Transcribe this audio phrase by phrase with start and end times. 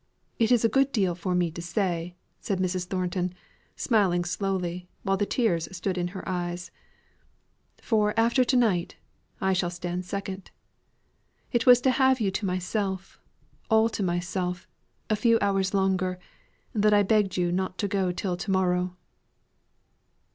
[0.39, 2.85] It is a good deal for me to say," said Mrs.
[2.87, 3.35] Thornton,
[3.75, 6.71] smiling slowly, while the tears stood in her eyes;
[7.79, 8.95] "for after to night,
[9.39, 10.49] I stand second.
[11.51, 13.19] It was to have you to myself,
[13.69, 14.67] all to myself,
[15.07, 16.17] a few hours longer,
[16.73, 18.95] that I begged you not to go till to morrow."